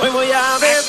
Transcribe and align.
Hoy 0.00 0.08
voy 0.08 0.32
a 0.32 0.58
ver. 0.58 0.79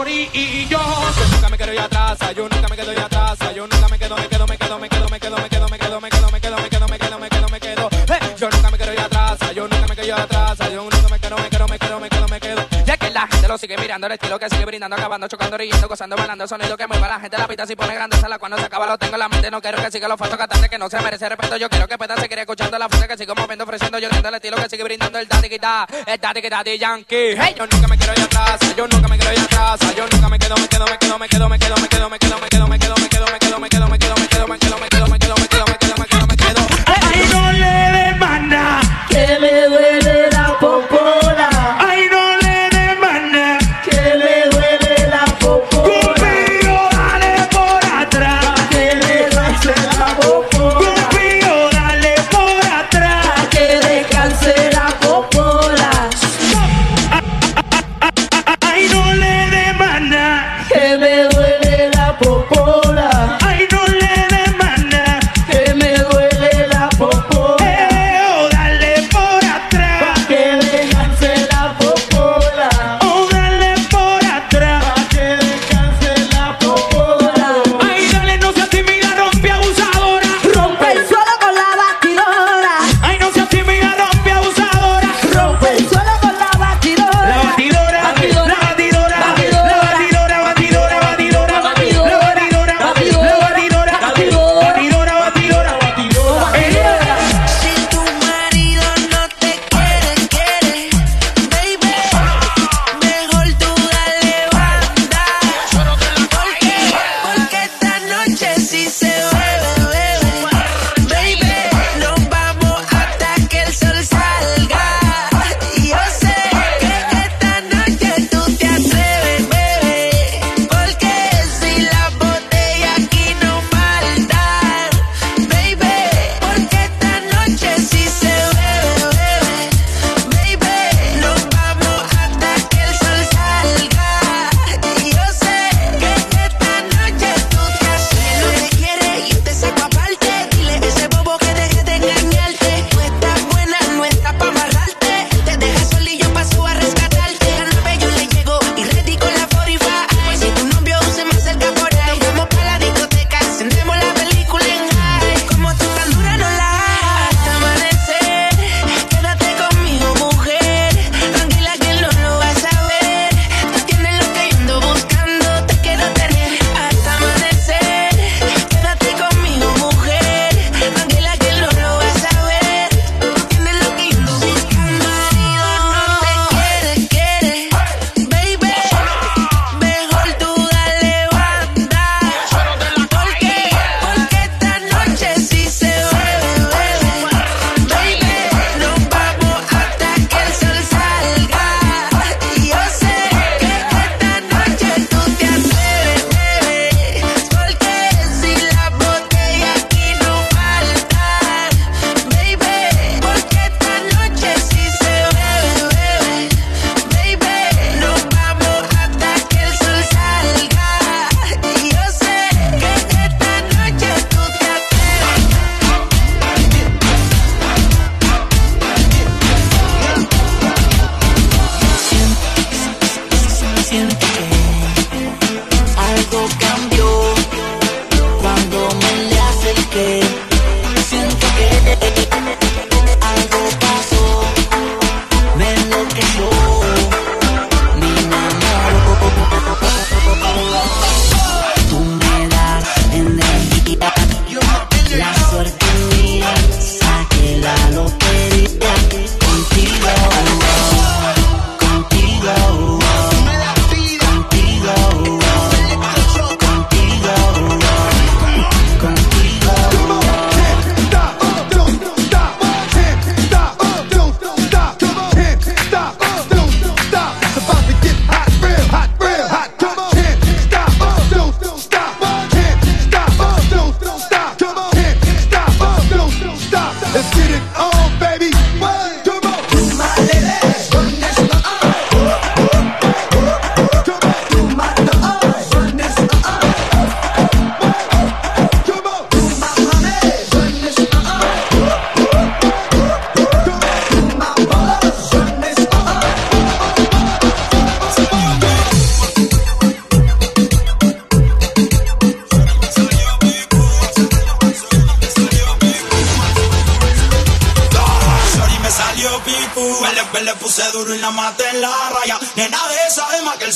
Torí 0.00 0.30
y 0.32 0.66
yo. 0.70 0.89
Mirando 13.90 14.06
el 14.06 14.12
estilo 14.12 14.38
que 14.38 14.48
sigue 14.48 14.64
brindando, 14.64 14.94
acabando, 14.94 15.26
chocando, 15.26 15.58
riendo, 15.58 15.88
gozando, 15.88 16.14
bailando, 16.14 16.46
sonido 16.46 16.76
que 16.76 16.86
mueva 16.86 17.08
la 17.08 17.18
gente 17.18 17.36
la 17.36 17.48
pita 17.48 17.66
si 17.66 17.74
pone 17.74 17.92
grandeza, 17.92 18.28
la 18.28 18.38
cual 18.38 18.52
no 18.52 18.56
se 18.56 18.66
acaba, 18.66 18.86
lo 18.86 18.96
tengo 18.96 19.14
en 19.14 19.18
la 19.18 19.28
mente, 19.28 19.50
no 19.50 19.60
quiero 19.60 19.82
que 19.82 19.90
siga 19.90 20.06
los 20.06 20.16
falsos 20.16 20.38
cantantes 20.38 20.70
que 20.70 20.78
no 20.78 20.88
se 20.88 21.00
merece 21.00 21.28
respeto, 21.28 21.56
yo 21.56 21.68
quiero 21.68 21.88
que 21.88 21.98
peta 21.98 22.16
se 22.16 22.28
quede 22.28 22.42
escuchando 22.42 22.78
la 22.78 22.88
fuerza 22.88 23.08
que 23.08 23.18
sigo 23.18 23.34
moviendo, 23.34 23.64
ofreciendo, 23.64 23.98
yo 23.98 24.08
el 24.08 24.34
estilo 24.34 24.56
que 24.58 24.68
sigue 24.68 24.84
brindando 24.84 25.18
el 25.18 25.26
daddy 25.26 25.48
guitar, 25.48 25.88
el 26.06 26.20
daddy 26.20 26.40
guitar 26.40 26.64
de 26.64 26.78
Yankee. 26.78 27.34
Hey, 27.36 27.52
yo 27.58 27.66
nunca 27.66 27.88
me 27.88 27.96
quiero 27.98 28.12
ir 28.12 28.20
atrás, 28.20 28.60
yo 28.76 28.86
nunca 28.86 29.08
me 29.08 29.18
quiero 29.18 29.32
ir 29.32 29.40
atrás, 29.40 29.80
yo 29.96 30.06
nunca 30.06 30.28
me 30.28 30.38
quedo, 30.38 30.54
me 30.54 30.68
quedo, 30.68 30.86
me 30.86 30.96
quedo, 30.96 31.18
me 31.18 31.28
quedo, 31.28 31.48
me 31.48 31.58
quedo, 31.58 31.78
me 31.80 31.88
quedo, 31.88 32.08
me 32.10 32.18
quedo, 32.20 32.38
me 32.38 32.48
quedo. 32.48 32.49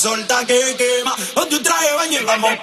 solta 0.05 0.45
que 0.45 0.77
quema. 0.77 1.17
O 1.35 1.47
tu 1.47 1.63
traje 1.63 1.91
baño 1.95 2.21
vamos. 2.27 2.59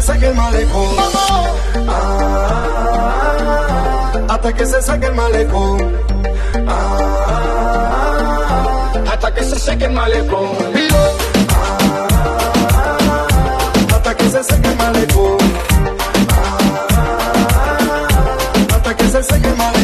se 0.00 0.12
seque 0.12 0.26
el 0.28 0.34
malecón. 0.34 0.96
Ah, 1.88 2.62
hasta 4.28 4.52
que 4.52 4.66
se 4.66 4.82
saque 4.82 5.06
el 5.06 5.14
malecón. 5.14 5.96
Ah, 6.68 7.32
hasta 9.10 9.34
que 9.34 9.42
se 9.42 9.58
seque 9.58 9.86
el 9.86 9.92
malecón. 9.92 10.50
Ah, 12.70 13.26
hasta 13.92 14.14
que 14.16 14.30
se 14.30 14.44
seque 14.44 14.68
el 14.68 14.76
malecón. 14.76 15.38
hasta 18.70 18.96
que 18.96 19.04
se 19.08 19.22
seque 19.22 19.48
el. 19.48 19.77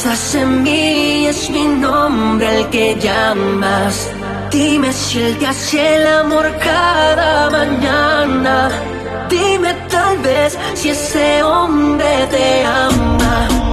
Piensas 0.00 0.34
en 0.36 0.64
es 0.64 1.50
mi 1.50 1.64
nombre 1.64 2.46
el 2.60 2.68
que 2.68 2.94
llamas. 3.00 4.08
Dime 4.48 4.92
si 4.92 5.18
él 5.18 5.36
te 5.38 5.46
hace 5.48 5.96
el 5.96 6.06
amor 6.06 6.46
cada 6.58 7.50
mañana. 7.50 8.70
Dime 9.28 9.74
tal 9.90 10.18
vez 10.18 10.56
si 10.74 10.90
ese 10.90 11.42
hombre 11.42 12.28
te 12.30 12.64
ama. 12.64 13.67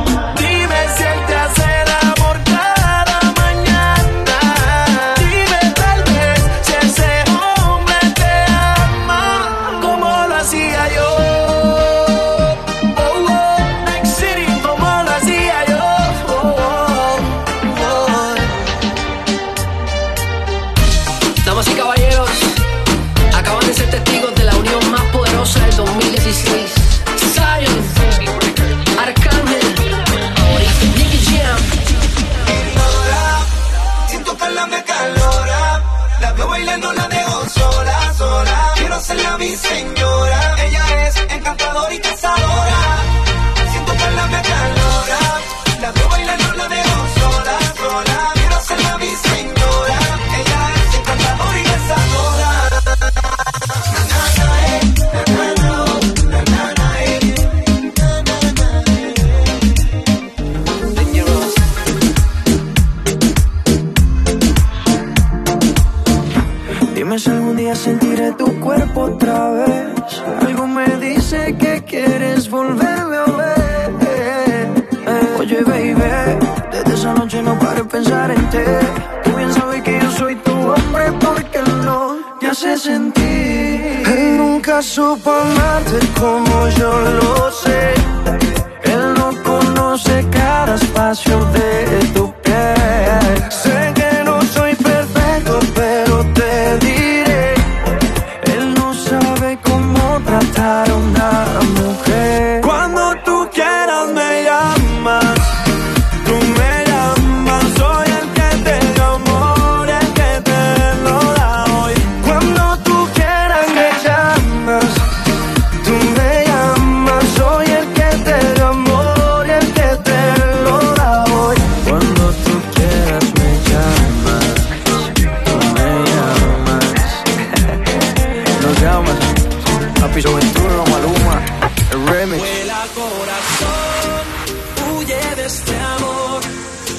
este 135.45 135.77
amor. 135.77 136.41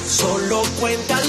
Solo 0.07 0.61
cuenta 0.79 1.21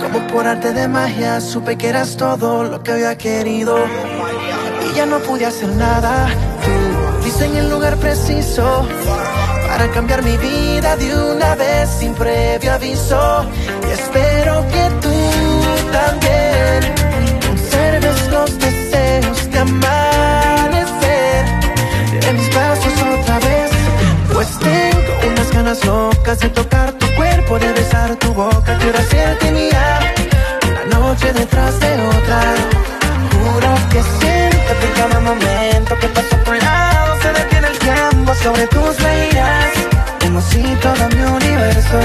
Como 0.00 0.26
por 0.28 0.46
arte 0.46 0.72
de 0.72 0.88
magia 0.88 1.40
supe 1.40 1.76
que 1.76 1.88
eras 1.88 2.16
todo 2.16 2.64
lo 2.64 2.82
que 2.82 2.92
había 2.92 3.16
querido. 3.16 3.78
Y 4.90 4.96
ya 4.96 5.06
no 5.06 5.18
pude 5.20 5.46
hacer 5.46 5.68
nada. 5.70 6.28
Tú 6.64 7.00
en 7.42 7.56
el 7.56 7.70
lugar 7.70 7.96
preciso 7.96 8.86
Para 9.68 9.90
cambiar 9.92 10.22
mi 10.22 10.36
vida 10.36 10.96
de 10.96 11.14
una 11.14 11.54
vez 11.54 11.88
sin 11.88 12.14
previo 12.14 12.72
aviso. 12.72 13.46
Y 13.88 13.92
espero 13.92 14.66
que 14.68 14.90
tú 15.00 15.14
también 15.92 16.94
Conserves 17.46 18.28
los 18.30 18.58
deseos 18.58 19.50
de 19.50 19.58
amanecer. 19.58 21.44
De 22.20 22.32
mis 22.32 22.50
brazos 22.54 22.92
otra 23.20 23.38
vez 23.38 23.70
Pues 24.32 24.58
tengo 24.58 24.99
emocionas 25.60 25.84
locas 25.84 26.38
de 26.40 26.48
tocar 26.48 26.92
tu 26.92 27.06
cuerpo, 27.14 27.58
de 27.58 27.72
besar 27.72 28.16
tu 28.16 28.32
boca. 28.32 28.78
Quiero 28.78 28.98
hacerte 28.98 29.50
mía 29.50 30.00
una 30.68 30.98
noche 30.98 31.32
detrás 31.32 31.78
de 31.80 31.92
otra. 32.06 32.40
Juro 33.32 33.74
que 33.90 34.02
siento 34.18 34.72
que 34.80 34.88
cada 34.96 35.20
momento 35.20 35.98
que 36.00 36.08
paso 36.08 36.36
por 36.44 36.56
lado 36.56 37.20
se 37.22 37.32
detiene 37.32 37.68
el 37.68 37.78
tiempo 37.78 38.34
sobre 38.42 38.66
tus 38.68 39.02
reinas. 39.02 39.70
Como 40.20 40.40
si 40.40 40.62
todo 40.82 41.08
mi 41.14 41.22
universo 41.22 41.98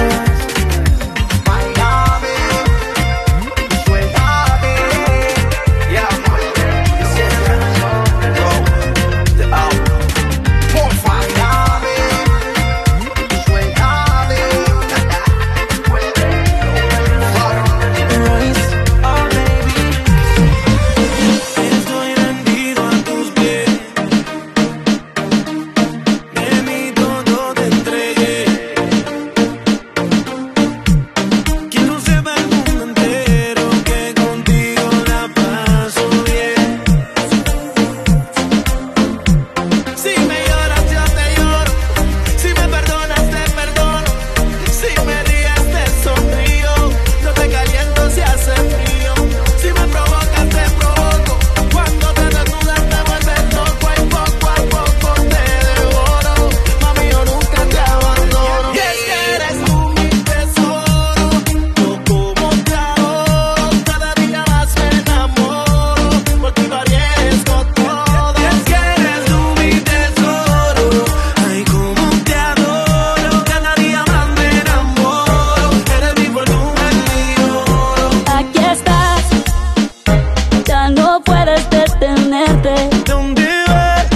¿Dónde 83.05 83.47
vas? 83.67 84.07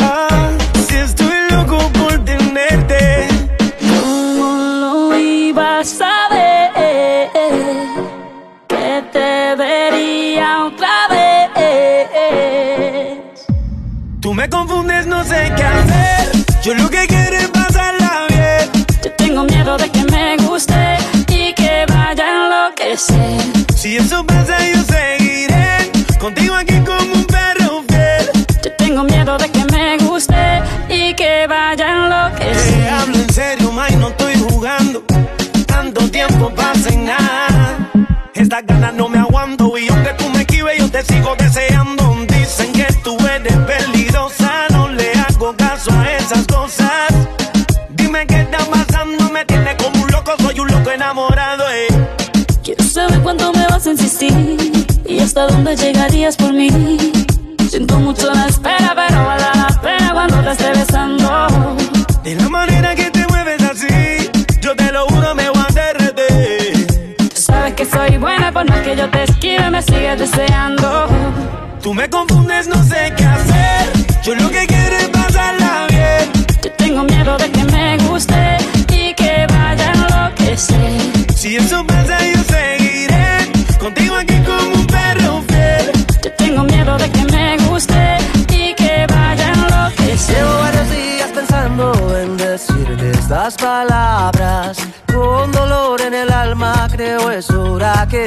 Ah, 0.00 0.50
si 0.88 0.96
estoy 0.96 1.36
loco 1.50 1.78
por 1.92 2.24
tenerte. 2.24 3.28
No 3.82 4.56
lo 4.80 5.18
ibas 5.18 6.00
a 6.00 6.28
ver 6.34 7.30
que 8.66 9.02
te 9.12 9.54
vería 9.56 10.64
otra 10.64 11.08
vez. 11.10 11.18
Tú 14.20 14.32
me 14.32 14.48
confundes, 14.48 15.06
no 15.06 15.22
sé 15.24 15.52
qué 15.54 15.62
hacer. 15.62 16.30
Yo 16.62 16.74
lo 16.74 16.88
que 16.88 17.06
quiero 17.06 17.36
es 17.36 17.48
pasarla 17.48 18.26
bien. 18.30 18.86
Yo 19.04 19.12
tengo 19.12 19.44
miedo 19.44 19.76
de 19.76 19.90
que 19.90 20.04
me 20.04 20.36
guste 20.38 20.96
y 21.28 21.52
que 21.52 21.84
vaya 21.88 22.24
a 22.24 22.68
enloquecer. 22.68 23.40
Si 23.76 23.96
eso 23.96 24.24
pasa, 24.24 24.56
yo 24.66 24.82
seguiré 24.82 25.90
contigo 26.18 26.54
aquí 26.54 26.78
con 26.80 26.97
las 38.58 38.66
ganas 38.66 38.94
no 38.94 39.08
me 39.08 39.18
aguanto. 39.18 39.76
Y 39.78 39.88
aunque 39.88 40.10
tú 40.14 40.28
me 40.30 40.40
esquives, 40.40 40.78
yo 40.78 40.90
te 40.90 41.02
sigo 41.04 41.34
deseando. 41.36 42.16
Dicen 42.28 42.72
que 42.72 42.86
tú 43.04 43.16
eres 43.26 43.56
peligrosa, 43.56 44.66
no 44.70 44.88
le 44.88 45.12
hago 45.12 45.54
caso 45.56 45.90
a 45.92 46.12
esas 46.12 46.46
cosas. 46.46 47.08
Dime 47.90 48.26
qué 48.26 48.40
está 48.40 48.58
pasando, 48.58 49.30
me 49.30 49.44
tiene 49.44 49.76
como 49.76 50.02
un 50.02 50.10
loco, 50.10 50.32
soy 50.40 50.58
un 50.58 50.68
loco 50.68 50.90
enamorado. 50.90 51.64
Eh. 51.70 51.86
Quiero 52.64 52.84
saber 52.84 53.20
cuánto 53.20 53.52
me 53.52 53.66
vas 53.66 53.86
a 53.86 53.90
insistir 53.90 54.58
y 55.06 55.20
hasta 55.20 55.46
dónde 55.46 55.76
llegarías 55.76 56.36
por 56.36 56.52
mí. 56.52 56.68
Siento 57.68 57.98
mucho 57.98 58.32
la 58.32 58.46
espera, 58.46 58.94
pero 58.96 59.24
vale 59.24 59.42
la 59.42 59.47
por 68.58 68.68
más 68.70 68.80
que 68.80 68.96
yo 68.96 69.08
te 69.08 69.22
esquive, 69.22 69.70
me 69.70 69.80
sigues 69.80 70.18
deseando. 70.18 71.06
Tú 71.80 71.94
me 71.94 72.10
confundes, 72.10 72.66
no 72.66 72.82
sé 72.82 73.12
qué 73.16 73.24
hacer. 73.24 73.86
Yo 74.24 74.34
lo 74.34 74.50
que 74.50 74.66
quiero 74.66 74.96
es 74.96 75.08
pasarla 75.10 75.86
bien. 75.88 76.46
Yo 76.64 76.72
tengo 76.72 77.04
miedo 77.04 77.38
de 77.38 77.50
que 77.52 77.64
me 77.64 77.98
guste 77.98 78.56
y 78.92 79.14
que 79.14 79.46
vaya 79.48 79.92
a 79.92 79.94
enloquecer. 79.94 81.36
Si 81.36 81.54
eso 81.54 81.86
pasa, 81.86 82.17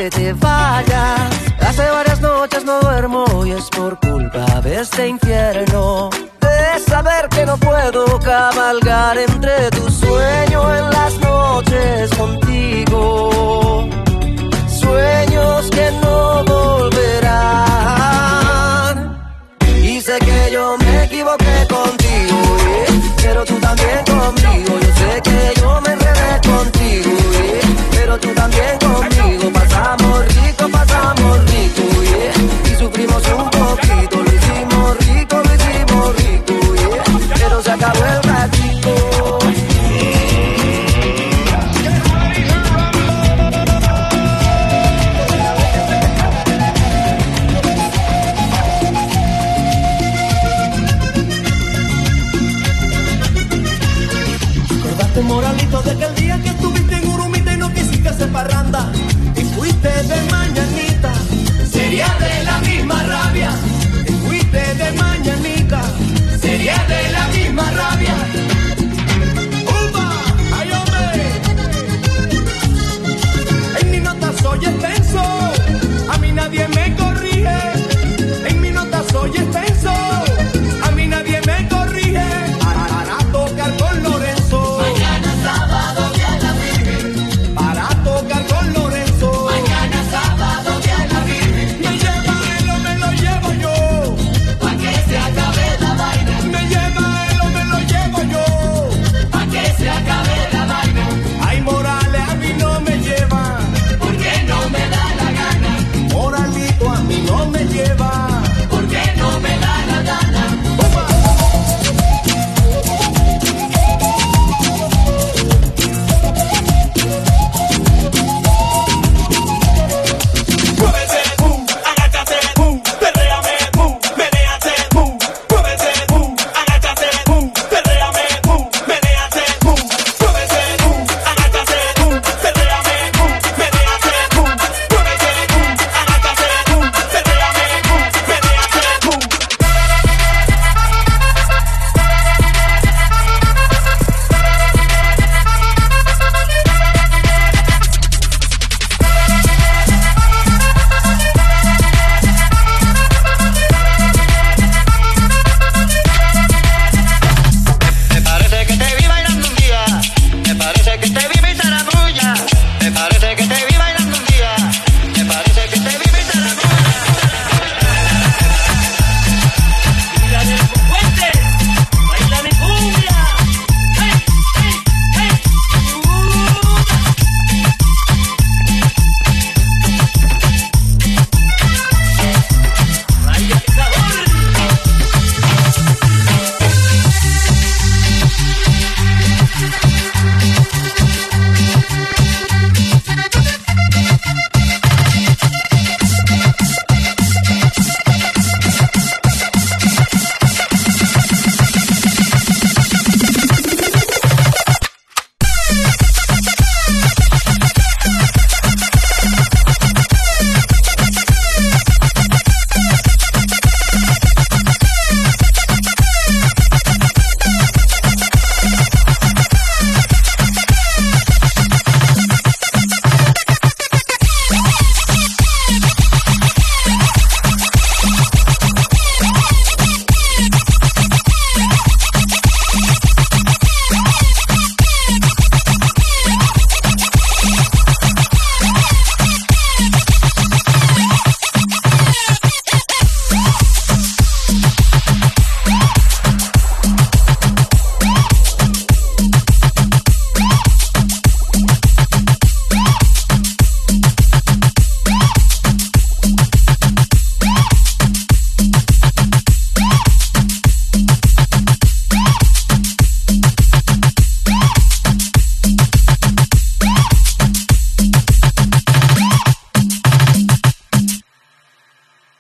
te 0.09 0.33
vayas. 0.33 1.31
Hace 1.59 1.89
varias 1.89 2.21
noches 2.21 2.65
no 2.65 2.79
duermo 2.79 3.25
y 3.45 3.51
es 3.51 3.69
por 3.69 3.99
culpa 3.99 4.61
de 4.61 4.81
este 4.81 5.07
infierno. 5.07 6.09
De 6.39 6.79
saber 6.79 7.29
que 7.29 7.45
no 7.45 7.57
puedo 7.57 8.19
cabalgar 8.19 9.17
entre 9.17 9.69
tu 9.71 9.89
sueño 9.89 10.75
en 10.75 10.89
las 10.89 11.13
noches 11.19 11.30